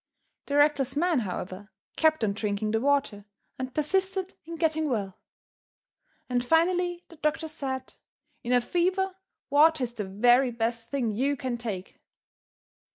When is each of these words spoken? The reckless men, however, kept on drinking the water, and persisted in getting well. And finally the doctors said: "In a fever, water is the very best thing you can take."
The 0.47 0.55
reckless 0.57 0.95
men, 0.95 1.19
however, 1.19 1.69
kept 1.95 2.23
on 2.23 2.33
drinking 2.33 2.71
the 2.71 2.81
water, 2.81 3.25
and 3.59 3.71
persisted 3.71 4.33
in 4.45 4.55
getting 4.55 4.89
well. 4.89 5.19
And 6.27 6.43
finally 6.43 7.05
the 7.09 7.17
doctors 7.17 7.51
said: 7.51 7.93
"In 8.43 8.51
a 8.51 8.61
fever, 8.61 9.13
water 9.51 9.83
is 9.83 9.93
the 9.93 10.03
very 10.05 10.49
best 10.49 10.89
thing 10.89 11.11
you 11.11 11.37
can 11.37 11.55
take." 11.55 11.99